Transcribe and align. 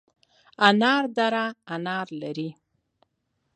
انار 0.67 1.05
دره 1.17 1.45
انار 1.75 2.07
لري؟ 2.21 2.49